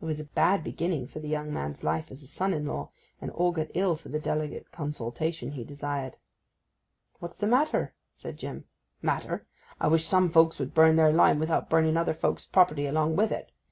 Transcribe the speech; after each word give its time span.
It 0.00 0.04
was 0.04 0.20
a 0.20 0.24
bad 0.24 0.62
beginning 0.62 1.08
for 1.08 1.18
the 1.18 1.26
young 1.26 1.52
man's 1.52 1.82
life 1.82 2.12
as 2.12 2.22
a 2.22 2.28
son 2.28 2.54
in 2.54 2.64
law, 2.64 2.90
and 3.20 3.32
augured 3.34 3.72
ill 3.74 3.96
for 3.96 4.08
the 4.08 4.20
delicate 4.20 4.70
consultation 4.70 5.50
he 5.50 5.64
desired. 5.64 6.14
'What's 7.18 7.38
the 7.38 7.48
matter?' 7.48 7.92
said 8.16 8.36
Jim. 8.36 8.66
'Matter! 9.02 9.44
I 9.80 9.88
wish 9.88 10.06
some 10.06 10.30
folks 10.30 10.60
would 10.60 10.74
burn 10.74 10.94
their 10.94 11.12
lime 11.12 11.40
without 11.40 11.68
burning 11.68 11.96
other 11.96 12.14
folks' 12.14 12.46
property 12.46 12.86
along 12.86 13.16
wi' 13.16 13.24
it. 13.32 13.50